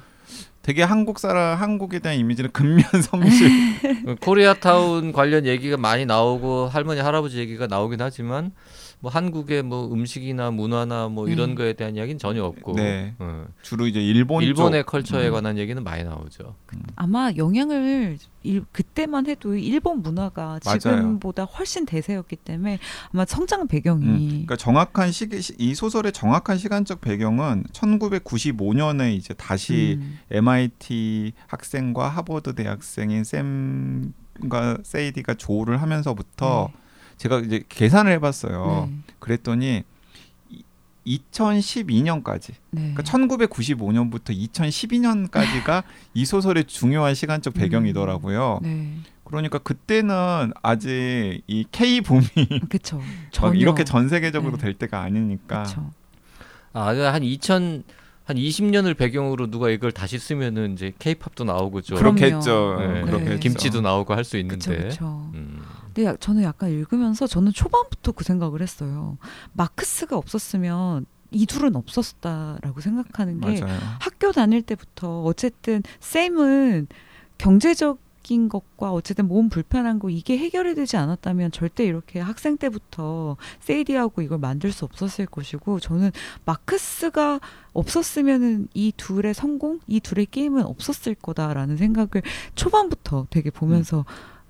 [0.64, 3.50] 되게 한국 사람 한국에 대한 이미지는 근면성실
[4.07, 8.50] 어, 코리아타운 관련 얘기가 많이 나오고 할머니 할아버지 얘기가 나오긴 하지만
[9.04, 11.54] 뭐 한국의 뭐 음식이나 문화나 뭐 이런 네.
[11.56, 13.14] 거에 대한 이야기는 전혀 없고 네.
[13.18, 13.44] 어.
[13.60, 15.32] 주로 이제 일본 일본의 쪽 컬처에 음.
[15.34, 16.54] 관한 얘기는 많이 나오죠.
[16.96, 20.78] 아마 영향을 일, 그때만 해도 일본 문화가 맞아요.
[20.78, 22.78] 지금보다 훨씬 대세였기 때문에
[23.12, 29.34] 아마 성장 배경이 음, 그러니까 정확한 시기 시- 이 소설의 정확한 시간적 배경은 1995년에 이제
[29.34, 36.70] 다시 음, MIT 학생과 하버드 대학생인 샘과 세이디가 조우를 하면서부터
[37.16, 38.88] 제가 이제 계산을 해봤어요.
[38.90, 38.96] 네.
[39.18, 39.85] 그랬더니
[41.07, 42.94] 2012년까지, 네.
[42.94, 45.83] 그러니까 1995년부터 2012년까지가
[46.14, 48.61] 이 소설의 중요한 시간적 배경이더라고요.
[48.62, 48.98] 네.
[49.24, 52.22] 그러니까 그때는 아직 이 K 붐이
[52.68, 53.00] 그렇죠.
[53.40, 54.64] 막 이렇게 전 세계적으로 네.
[54.64, 55.62] 될 때가 아니니까.
[55.64, 55.90] 그렇죠.
[56.72, 57.85] 아, 그러니까 한 2000,
[58.24, 61.94] 한 20년을 배경으로 누가 이걸 다시 쓰면은 이제 케이팝도 나오고 죠.
[61.94, 62.77] 그렇겠죠.
[62.79, 63.38] 네, 그렇겠죠.
[63.38, 64.37] 김치도 나오고 할 수.
[64.38, 64.77] 있는데.
[64.77, 65.31] 그렇죠.
[65.35, 65.43] 음.
[65.94, 69.16] 근데 야- 저는 약간 읽으면서 저는 초반부터 그 생각을 했어요.
[69.52, 73.78] 마크스가 없었으면 이 둘은 없었다라고 생각하는 게 맞아요.
[74.00, 76.88] 학교 다닐 때부터 어쨌든 쌤은
[77.38, 83.37] 경제적 인 것과 어쨌든 몸 불편한 거 이게 해결이 되지 않았다면 절대 이렇게 학생 때부터
[83.61, 86.11] 세이디하고 이걸 만들 수 없었을 것이고 저는
[86.46, 87.38] 마크스가
[87.74, 92.22] 없었으면은 이 둘의 성공, 이 둘의 게임은 없었을 거다라는 생각을
[92.54, 94.07] 초반부터 되게 보면서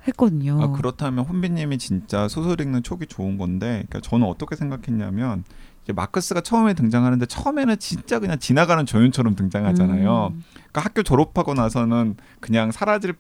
[0.09, 0.61] 했거든요.
[0.63, 5.45] 아, 그렇다면 혼비님이 진짜 소설 읽는 촉이 좋은 건데, 그러니까 저는 어떻게 생각했냐면
[5.93, 10.33] 마크스가 처음에 등장하는데 처음에는 진짜 그냥 지나가는 조연처럼 등장하잖아요.
[10.35, 13.15] 음, 그러니까 학교 졸업하고 나서는 그냥 사라질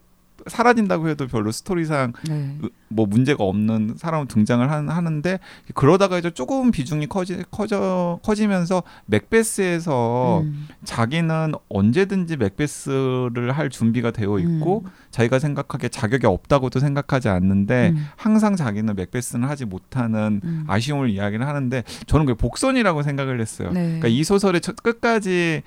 [0.46, 2.56] 사라진다고 해도 별로 스토리상 네.
[2.88, 5.38] 뭐 문제가 없는 사람 등장을 한, 하는데
[5.74, 10.68] 그러다가 이제 조금 비중이 커지 커져 커지면서 맥베스에서 음.
[10.84, 14.90] 자기는 언제든지 맥베스를 할 준비가 되어 있고 음.
[15.10, 18.06] 자기가 생각하기에 자격이 없다고도 생각하지 않는데 음.
[18.16, 20.64] 항상 자기는 맥베스는 하지 못하는 음.
[20.66, 23.70] 아쉬움을 이야기를 하는데 저는 그게 복선이라고 생각을 했어요.
[23.72, 23.84] 네.
[23.84, 25.62] 그러니까 이 소설의 첫- 끝까지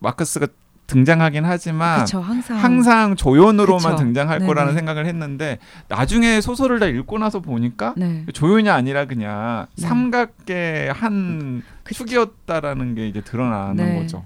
[0.00, 0.48] 마커스가
[0.92, 3.96] 등장하긴 하지만 그쵸, 항상 항상 조연으로만 그쵸.
[4.04, 4.46] 등장할 네네.
[4.46, 8.24] 거라는 생각을 했는데 나중에 소설을 다 읽고 나서 보니까 네.
[8.32, 9.86] 조연이 아니라 그냥 네.
[9.86, 12.04] 삼각계 한 그쵸.
[12.04, 13.98] 축이었다라는 게 이제 드러나는 네.
[13.98, 14.24] 거죠.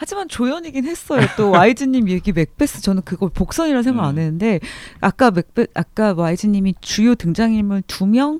[0.00, 1.26] 하지만 조연이긴 했어요.
[1.36, 4.18] 또 와이즈님 얘기 맥베스 저는 그걸 복선이라 생각 안 음.
[4.18, 4.60] 했는데
[5.00, 8.38] 아까 맥베 아까 와이즈님이 주요 등장인물 두 명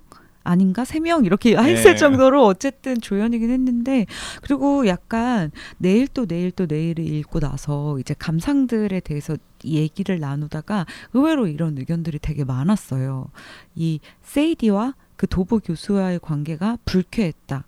[0.49, 1.97] 아닌가 세 명 이렇게 했을 네.
[1.97, 4.07] 정도로 어쨌든 조연이긴 했는데
[4.43, 11.47] 그리고 약간 내일 또 내일 또 내일을 읽고 나서 이제 감상들에 대해서 얘기를 나누다가 의외로
[11.47, 13.31] 이런 의견들이 되게 많았어요.
[13.75, 17.65] 이 세이디와 그 도브 교수와의 관계가 불쾌했다.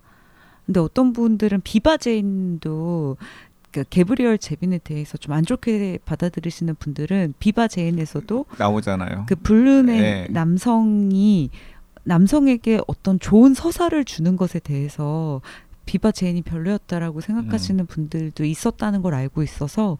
[0.65, 3.17] 근데 어떤 분들은 비바 제인도
[3.71, 9.25] 그 개브리얼 제빈에 대해서 좀 안 좋게 받아들이시는 분들은 비바 제인에서도 나오잖아요.
[9.27, 10.27] 그 불륜의 네.
[10.29, 11.49] 남성이
[12.03, 15.41] 남성에게 어떤 좋은 서사를 주는 것에 대해서
[15.85, 19.97] 비바 제인이 별로였다라고 생각하시는 분들도 있었다는 걸 알고 있어서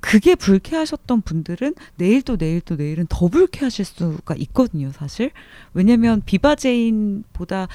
[0.00, 5.30] 그게 불쾌하셨던 분들은 내일 또 내일 또 내일은 더 불쾌하실 수가 있거든요, 사실.
[5.74, 7.68] 왜냐면 비바 제인보다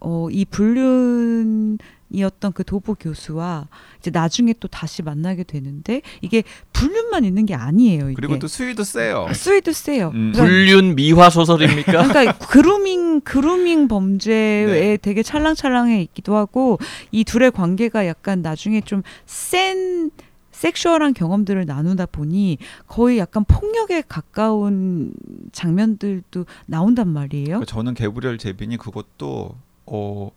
[0.00, 1.78] 어, 이 불륜
[2.10, 3.68] 이었던 그 도브 교수와
[3.98, 6.42] 이제 나중에 또 다시 만나게 되는데 이게
[6.72, 8.10] 불륜만 있는 게 아니에요.
[8.10, 8.14] 이게.
[8.14, 9.28] 그리고 또 수위도 세요.
[9.32, 10.10] 수위도 세요.
[10.14, 10.32] 음.
[10.32, 12.08] 그러니까 불륜 미화 소설입니까?
[12.08, 14.96] 그러니까 그루밍 그루밍 범죄에 네.
[14.96, 16.78] 되게 찰랑찰랑해 있기도 하고
[17.12, 20.10] 이 둘의 관계가 약간 나중에 좀센
[20.58, 25.12] 섹슈얼한 경험들을 나누다 보니 거의 약간 폭력에 가까운
[25.52, 27.46] 장면들도 나온단 말이에요.
[27.46, 29.54] 그러니까 저는 게브리엘 제빈이 그것도
[29.86, 30.30] 어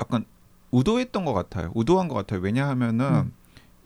[0.00, 0.24] 약간
[0.72, 1.72] 의도했던 것 같아요.
[1.74, 2.40] 의도한 것 같아요.
[2.40, 3.32] 왜냐하면은 음.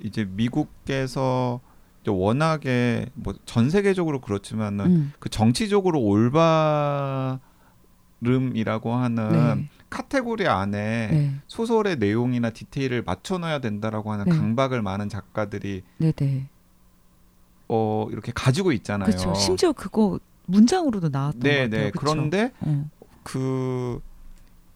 [0.00, 1.60] 이제 미국에서
[2.02, 5.12] 이제 워낙에 뭐 전 세계적으로 그렇지만은 음.
[5.18, 7.40] 그 정치적으로 올바름이라고
[8.94, 9.68] 하는 네.
[9.90, 11.34] 카테고리 안에 네.
[11.46, 14.30] 소설의 내용이나 디테일을 맞춰 넣어야 된다라고 하는 네.
[14.36, 16.48] 강박을 많은 작가들이 네, 네.
[17.68, 19.06] 어 이렇게 가지고 있잖아요.
[19.06, 19.32] 그렇죠.
[19.34, 21.84] 심지어 그거 문장으로도 나왔던 것 네, 같아요.
[21.84, 21.90] 네.
[21.90, 22.00] 그쵸?
[22.00, 22.90] 그런데 어.
[23.22, 24.00] 그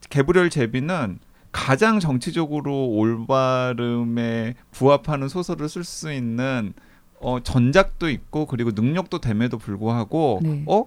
[0.08, 1.18] 게브리엘 제비는
[1.58, 6.72] 가장 정치적으로 올바름에 부합하는 소설을 쓸 수 있는
[7.20, 10.62] 어, 전작도 있고 그리고 능력도 됨에도 불구하고 네.
[10.66, 10.84] 어?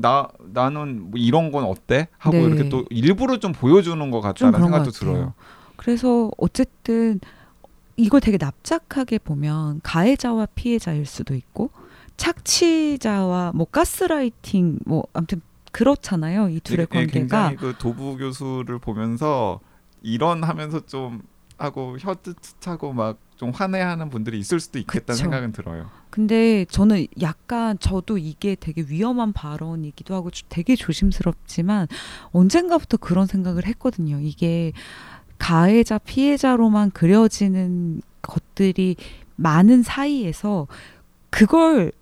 [0.00, 2.06] 나 나는 뭐 이런 건 어때?
[2.18, 2.44] 하고 네.
[2.44, 4.90] 이렇게 또 일부러 좀 보여주는 것좀 같다는 생각도.
[4.92, 5.34] 들어요.
[5.76, 7.20] 그래서 어쨌든
[7.96, 11.70] 이걸 되게 납작하게 보면 가해자와 피해자일 수도 있고
[12.16, 15.40] 착취자와 뭐 가스라이팅 뭐 아무튼
[15.72, 16.48] 그렇잖아요.
[16.48, 19.60] 이 둘의 예, 관계가 굉장히 그 도부 교수를 보면서
[20.02, 21.22] 이런 하면서 좀
[21.58, 25.22] 하고 혀뜻하고 막 좀 화내하는 분들이 있을 수도 있겠다는 그쵸.
[25.22, 25.88] 생각은 들어요.
[26.10, 31.86] 근데 저는 약간 저도 이게 되게 위험한 발언이기도 하고 조- 되게 조심스럽지만
[32.32, 34.18] 언젠가부터 그런 생각을 했거든요.
[34.20, 34.72] 이게
[35.38, 38.96] 가해자 피해자로만 그려지는 것들이
[39.36, 40.66] 많은 사이에서
[41.30, 41.92] 그걸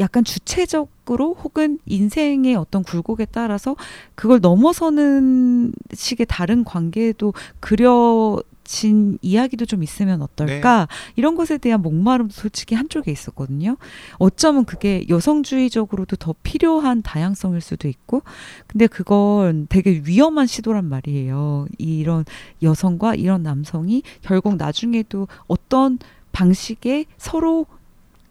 [0.00, 3.76] 약간 주체적으로 혹은 인생의 어떤 굴곡에 따라서
[4.14, 10.86] 그걸 넘어서는 식의 다른 관계도 그려 진 이야기도 좀 있으면 어떨까
[11.16, 13.76] 이런 것에 대한 목마름도 솔직히 한쪽에 있었거든요.
[14.18, 18.22] 어쩌면 그게 여성주의적으로도 더 필요한 다양성일 수도 있고
[18.68, 21.66] 근데 그건 되게 위험한 시도란 말이에요.
[21.78, 22.24] 이런
[22.62, 25.98] 여성과 이런 남성이 결국 나중에도 어떤
[26.30, 27.66] 방식의 서로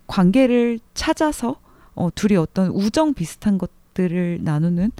[0.10, 1.56] 관계를 찾아서
[1.93, 4.91] 어, 둘이 어떤 우정 비슷한 것들을 나누는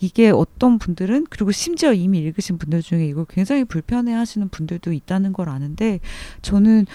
[0.00, 5.32] 이게 어떤 분들은 그리고 심지어 이미 읽으신 분들 중에 이걸 굉장히 불편해 하시는 분들도 있다는
[5.32, 6.00] 걸 아는데
[6.42, 6.86] 저는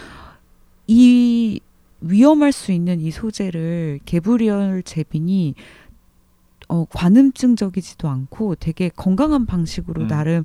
[0.87, 1.59] 이
[2.01, 5.55] 위험할 수 있는 이 소재를 게브리얼 제빈이
[6.67, 10.07] 어, 관음증적이지도 않고 되게 건강한 방식으로 음.
[10.07, 10.43] 나름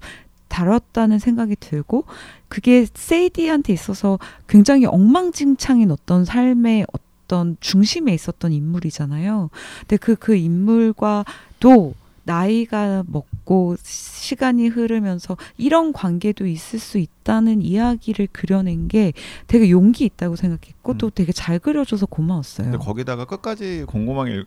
[0.49, 2.05] 다뤘다는 생각이 들고
[2.49, 6.87] 그게 세이디한테 있어서 굉장히 엉망진창인 어떤 삶의
[7.27, 9.51] 어떤 중심에 있었던 인물이잖아요.
[9.81, 19.13] 근데 그그 인물과도 나이가 먹고 시간이 흐르면서 이런 관계도 있을 수 있다는 이야기를 그려낸 게
[19.47, 20.99] 되게 용기 있다고 생각했고 음.
[20.99, 22.71] 또 되게 잘 그려줘서 고마웠어요.
[22.71, 24.47] 근데 거기다가 끝까지 곰곰하게 읽,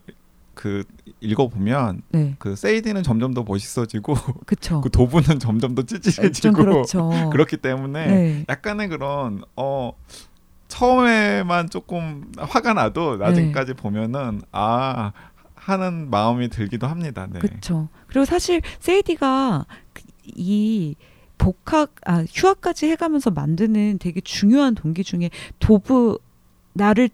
[0.53, 0.83] 그
[1.21, 4.13] 읽어보면 네, 그 세이디는 점점 더 멋있어지고
[4.45, 4.81] 그쵸.
[4.81, 7.09] 그 도부는 점점 더좀 찌질해지고 그렇죠.
[7.31, 8.45] 그렇기 때문에 네.
[8.49, 9.93] 약간의 그런 어
[10.89, 15.11] 처음에만 조금 화가 나도 나중까지 보면은 아
[15.55, 17.27] 하는 마음이 들기도 합니다.
[17.29, 17.39] 네.
[17.39, 17.89] 그렇죠.
[18.07, 20.95] 그리고 사실 세이디가 그- 이
[21.37, 26.17] 복학 아 휴학까지 해가면서 만드는 되게 중요한 동기 중에 도부
[26.73, 27.09] 나를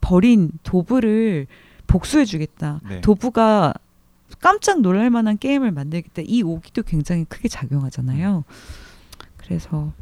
[0.00, 1.46] 버린 도부를
[1.86, 2.80] 복수해주겠다.
[2.88, 3.00] 네.
[3.02, 3.74] 도부가
[4.40, 6.22] 깜짝 놀랄 만한 게임을 만들겠다.
[6.24, 8.44] 이 오기도 굉장히 크게 작용하잖아요.
[9.36, 9.92] 그래서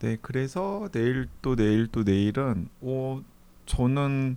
[0.00, 3.20] 네, 그래서 내일 또 내일 또 내일은 어
[3.66, 4.36] 저는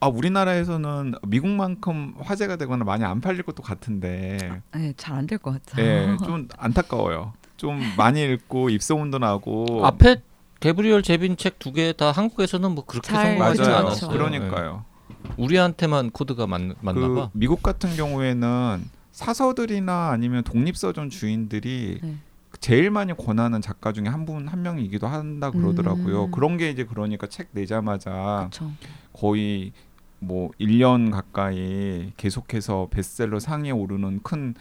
[0.00, 5.52] 아 우리나라에서는 미국만큼 화제가 되거나 많이 안 팔릴 것도 같은데 네, 잘 안 될 것
[5.64, 5.84] 같아요.
[5.86, 7.32] 예, 좀 안타까워요.
[7.56, 10.16] 좀 많이 읽고 입소문도 나고 앞에
[10.60, 13.76] 개브리얼 제빈 책 두 개 다 한국에서는 뭐 그렇게 잘 성공하지 맞아요.
[13.76, 14.10] 않았어요.
[14.10, 14.84] 그러니까요.
[15.08, 15.30] 네.
[15.38, 17.30] 우리한테만 코드가 맞, 맞나 봐.
[17.32, 22.16] 미국 같은 경우에는 사서들이나 아니면 독립서점 주인들이 네.
[22.62, 26.26] 제일 많이 권하는 작가 중에 한 분 한 명이기도 한다 그러더라고요.
[26.26, 26.30] 음.
[26.30, 28.72] 그런 게 이제 그러니까 책 내자마자 그렇죠.
[29.12, 29.72] 거의
[30.20, 34.54] 뭐 1년 가까이 계속해서 베스트셀러 상위에 오르는 큰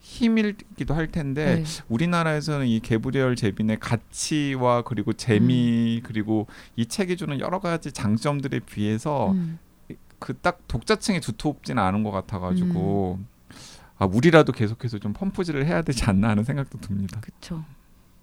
[0.00, 1.64] 힘이기도 할 텐데 네.
[1.88, 9.30] 우리나라에서는 이 개브리얼 제빈의 가치와 그리고 재미 그리고 이 책이 주는 여러 가지 장점들에 비해서
[9.32, 9.58] 음.
[10.18, 13.18] 그딱 독자층이 두텁지는 않은 것 같아가지고
[13.98, 17.20] 아 우리라도 계속해서 좀 펌프질을 해야 되지 않나 하는 생각도 듭니다.
[17.20, 17.64] 그렇죠.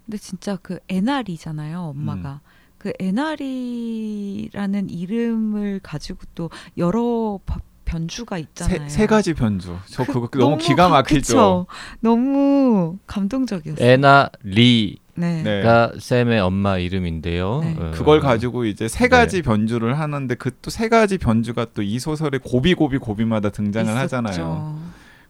[0.06, 2.40] 근데 진짜 그 에나리잖아요, 엄마가.
[2.78, 8.88] 그 에나리라는 이름을 가지고 또 여러 바- 변주가 있잖아요.
[8.88, 9.76] 세, 세 가지 변주.
[9.86, 11.16] 저 그- 그거 너무 너무 기가 감- 막히죠.
[11.20, 11.66] 그쵸?
[12.00, 13.86] 너무 감동적이었어요.
[13.88, 15.42] 에나 리가 네.
[15.42, 15.62] 네.
[16.00, 17.60] 쌤의 엄마 이름인데요.
[17.62, 17.76] 네.
[17.78, 19.08] 어, 그걸 가지고 이제 세 네.
[19.08, 23.86] 가지 변주를 하는데 그 또 세 가지 변주가 또 이 소설의 고비 고비 고비마다 등장을
[23.92, 24.02] 있었죠.
[24.16, 24.78] 하잖아요.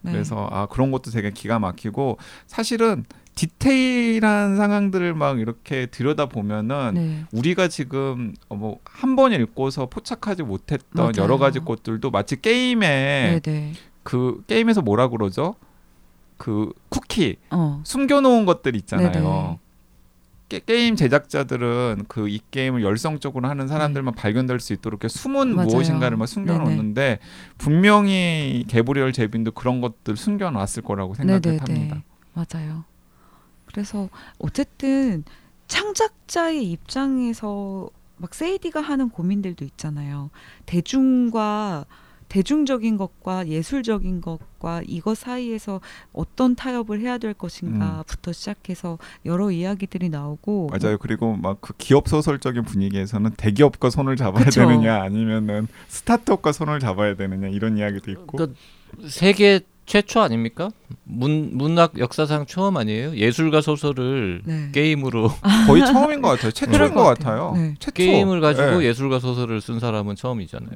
[0.04, 0.12] 네.
[0.12, 7.24] 그래서 아 그런 것도 되게 기가 막히고 사실은 디테일한 상황들을 막 이렇게 들여다 보면은 네.
[7.32, 11.12] 우리가 지금 어, 뭐한 번 읽고서 포착하지 못했던 맞아요.
[11.18, 13.72] 여러 가지 것들도 마치 게임에 네, 네.
[14.02, 15.56] 그 게임에서 뭐라 그러죠?
[16.36, 17.80] 그 쿠키 어.
[17.84, 19.10] 숨겨놓은 것들 있잖아요.
[19.10, 19.58] 네네.
[20.60, 25.54] 게, 게임 제작자들은 그 이 게임을 열성적으로 하는 사람들만 발견될 수 있도록 이렇게 숨은 네.
[25.56, 25.68] 맞아요.
[25.68, 27.18] 무엇인가를 막 숨겨놓는데
[27.58, 31.60] 분명히 게브리얼 제빈도 그런 것들 숨겨놨을 거라고 생각을.
[31.60, 32.02] 합니다.
[32.32, 32.84] 맞아요.
[33.66, 35.24] 그래서 어쨌든
[35.66, 40.30] 창작자의 입장에서 막 세이디가 하는 고민들도 있잖아요.
[40.66, 41.84] 대중과
[42.35, 45.81] 대중적인 것과 예술적인 것과 이것 사이에서
[46.12, 50.99] 어떤 타협을 해야 될 것인가부터 시작해서 여러 이야기들이 나오고 맞아요.
[50.99, 54.62] 그리고 막 그 기업 소설적인 분위기에서는 대기업과 손을 잡아야 그쵸.
[54.62, 58.59] 되느냐 아니면은 스타트업과 손을 잡아야 되느냐 이런 이야기도 있고 그러니까
[59.07, 60.70] 세계 최초 아닙니까?
[61.05, 63.14] 문 문학 역사상 처음 아니에요?
[63.14, 64.70] 예술가 소설을 네.
[64.73, 65.31] 게임으로
[65.68, 66.51] 거의 처음인 것 같아요.
[66.51, 67.51] 최초인 것것 같아요.
[67.51, 67.62] 같아요.
[67.62, 67.75] 네.
[67.79, 67.92] 최초.
[67.94, 68.87] 게임을 가지고 네.
[68.87, 70.75] 예술가 소설을 쓴 사람은 처음이잖아요.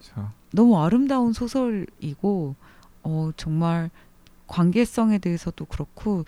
[0.00, 2.54] 자, 너무 아름다운 소설이고
[3.02, 3.90] 어 정말
[4.46, 6.24] 관계성에 대해서도 그렇고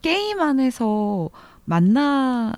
[0.00, 1.30] 게임 안에서
[1.64, 2.54] 만나는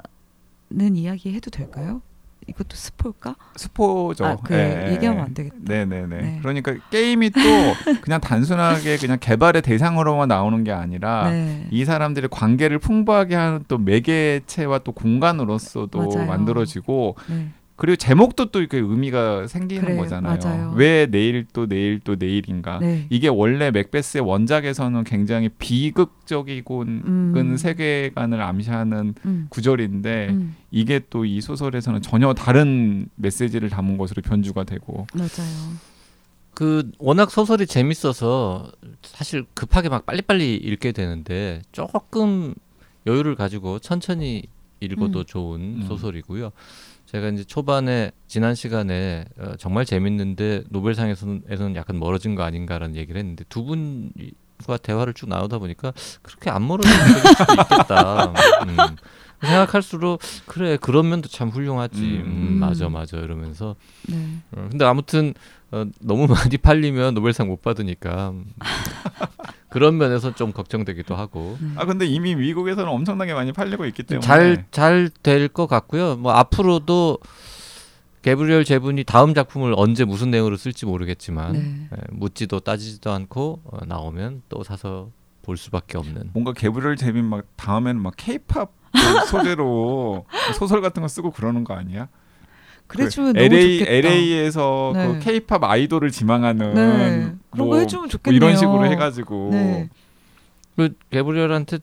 [0.95, 2.03] 이야기 해도 될까요?
[2.47, 3.37] 이것도 스포일까?
[3.57, 4.27] 스포죠.
[4.27, 4.93] 아, 그 예, 예.
[4.93, 5.57] 얘기하면 안 되겠다.
[5.61, 6.07] 네네네.
[6.07, 6.39] 네.
[6.43, 7.41] 그러니까 게임이 또
[8.03, 11.67] 그냥 단순하게 그냥 개발의 대상으로만 나오는 게 아니라 네.
[11.71, 16.27] 이 사람들의 관계를 풍부하게 하는 또 매개체와 또 공간으로서도 맞아요.
[16.27, 17.51] 만들어지고 네.
[17.77, 20.01] 그리고 제목도 또 이렇게 의미가 생기는 그래요.
[20.01, 20.39] 거잖아요.
[20.41, 20.73] 맞아요.
[20.77, 22.79] 왜 내일 또 내일 또 내일인가?
[22.79, 23.07] 네.
[23.11, 27.35] 이게 원래 맥베스의 원작에서는 굉장히 비극적이고 음.
[27.37, 29.47] 은 세계관을 암시하는 음.
[29.51, 30.55] 구절인데 음.
[30.71, 35.75] 이게 또 이 소설에서는 전혀 다른 메시지를 담은 것으로 변주가 되고 맞아요.
[36.55, 38.71] 그 워낙 소설이 재밌어서
[39.03, 42.55] 사실 급하게 막 빨리빨리 읽게 되는데 조금
[43.07, 44.45] 여유를 가지고 천천히
[44.81, 45.25] 읽어도 음.
[45.27, 45.85] 좋은 음.
[45.89, 46.53] 소설이고요.
[47.07, 53.19] 제가 이제 초반에 지난 시간에 어, 정말 재밌는데 노벨상에서는 에서는 약간 멀어진 거 아닌가라는 얘기를
[53.19, 58.33] 했는데 두 분과 대화를 쭉 나누다 보니까 그렇게 안 멀어진 수도 있겠다.
[58.67, 58.77] 음.
[59.45, 62.01] 생각할수록 그래 그런 면도 참 훌륭하지.
[62.01, 62.25] 음.
[62.27, 63.77] 음, 맞아 맞아 이러면서
[64.09, 64.17] 네.
[64.53, 65.35] 어, 근데 아무튼
[65.71, 68.53] 어, 너무 많이 팔리면 노벨상 못 받으니까 음,
[69.75, 71.69] 그런 면에서 좀 걱정되기도 하고 네.
[71.75, 76.15] 아 근데 이미 미국에서는 엄청나게 많이 팔리고 있기 때문에 잘 잘 될 것 같고요.
[76.17, 77.19] 뭐 앞으로도
[78.23, 81.89] 게브리엘 제분이 다음 작품을 언제 무슨 내용으로 쓸지 모르겠지만 네.
[81.93, 85.11] 예, 묻지도 따지지도 않고 어, 나오면 또 사서
[85.43, 86.31] 볼 수밖에 없는.
[86.33, 88.73] 뭔가 개브리엘 제빈 막 다음에는 막 케이팝
[89.29, 90.25] 소재로
[90.57, 92.09] 소설 같은 거 쓰고 그러는 거 아니야?
[92.87, 94.09] 그래주면 그 너무 LA 좋겠다.
[94.09, 95.07] LA에서 네.
[95.07, 97.33] 그 케이팝 아이돌을 지망하는 네.
[97.51, 98.37] 그런 거 뭐, 해주면 뭐 좋겠네요.
[98.37, 99.89] 이런 식으로 해가지고 네.
[100.77, 101.79] 그 게브리엘한테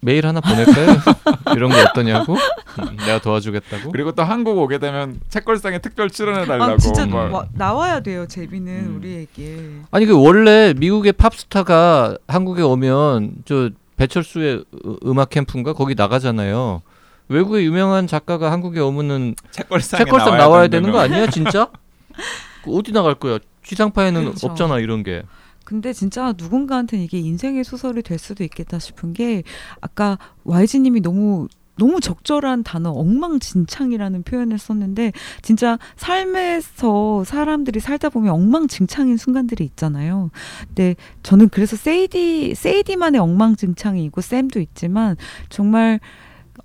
[0.00, 0.96] 메일 하나 보낼까요?
[1.54, 2.34] 이런 거 어떠냐고?
[2.34, 3.92] 음, 내가 도와주겠다고?
[3.92, 6.72] 그리고 또 한국 오게 되면 책걸상에 특별 출연해 달라고.
[6.72, 7.30] 아 진짜 뭐.
[7.30, 8.96] 와, 나와야 돼요 제비는 음.
[8.96, 9.70] 우리에게.
[9.92, 16.82] 아니 그 원래 미국의 팝스타가 한국에 오면 저 배철수의 으- 음악 캠프인가 거기 나가잖아요.
[17.28, 20.98] 외국의 유명한 작가가 한국에 오면은 책걸상에 책걸상 나와야 되는 거.
[21.00, 21.70] 아니야 진짜?
[22.64, 23.38] 그 어디 나갈 거야?
[23.64, 24.46] 지상파에는 그렇죠.
[24.46, 25.22] 없잖아 이런 게.
[25.64, 29.42] 근데 진짜 누군가한테는 이게 인생의 소설이 될 수도 있겠다 싶은 게
[29.80, 31.48] 아까 YG님이 너무
[31.78, 35.12] 너무 적절한 단어 엉망진창이라는 표현을 썼는데
[35.42, 40.30] 진짜 삶에서 사람들이 살다 보면 엉망진창인 순간들이 있잖아요.
[40.68, 45.16] 근데 저는 그래서 세이디 세이디만의 엉망진창이 있고 쌤도 있지만
[45.50, 46.00] 정말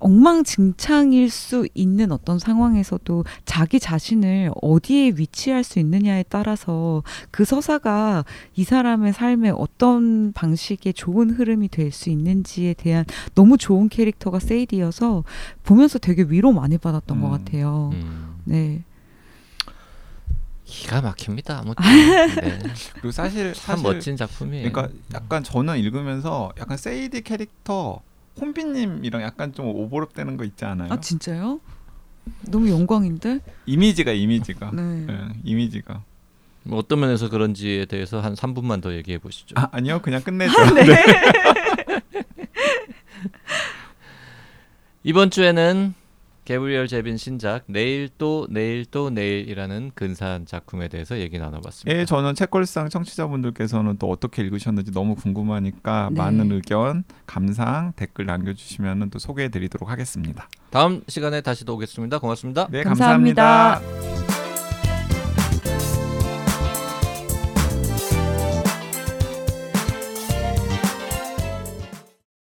[0.02, 8.24] 엉망진창일 수 있는 어떤 상황에서도 자기 자신을 어디에 위치할 수 있느냐에 따라서 그 서사가
[8.56, 15.24] 이 사람의 삶에 어떤 방식의 좋은 흐름이 될 수 있는지에 대한 너무 좋은 캐릭터가 세이디여서
[15.62, 17.30] 보면서 되게 위로 많이 받았던 것 음.
[17.30, 17.90] 같아요.
[17.92, 18.36] 음.
[18.44, 18.82] 네.
[20.64, 21.58] 기가 막힙니다.
[21.58, 21.84] 아무튼
[22.40, 22.58] 네.
[22.94, 24.72] 그리고 사실 참 사실 멋진 작품이에요.
[24.72, 28.00] 그러니까 약간 저는 읽으면서 약간 세이디 캐릭터
[28.40, 30.92] 혼비님이랑 약간 좀 오버랩되는 거 있지 않아요?
[30.92, 31.60] 아 진짜요?
[32.48, 33.40] 너무 영광인데.
[33.66, 35.06] 이미지가 이미지가 네.
[35.08, 36.02] 예, 이미지가
[36.64, 39.54] 뭐 어떤 면에서 그런지에 대해서 한 3분만 더 얘기해 보시죠.
[39.58, 40.52] 아 아니요 그냥 끝내죠.
[40.74, 40.96] 네.
[45.02, 45.94] 이번 주에는
[46.44, 51.98] 게브리엘 제빈 신작 내일 또 내일 또 내일이라는 근사한 작품에 대해서 얘기 나눠봤습니다.
[51.98, 56.18] 예, 저는 책걸상 청취자분들께서는 또 어떻게 읽으셨는지 너무 궁금하니까 네.
[56.18, 60.48] 많은 의견, 감상, 댓글 남겨주시면 또 소개해드리도록 하겠습니다.
[60.70, 62.18] 다음 시간에 다시 또 오겠습니다.
[62.18, 62.68] 고맙습니다.
[62.70, 63.80] 네, 감사합니다.
[63.80, 64.41] 감사합니다.